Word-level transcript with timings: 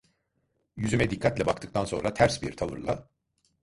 Yüzüme 0.77 1.09
dikkatle 1.09 1.45
baktıktan 1.45 1.85
sonra, 1.85 2.13
ters 2.13 2.41
bir 2.41 2.57
tavırla: 2.57 3.09